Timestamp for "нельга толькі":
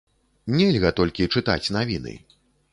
0.57-1.29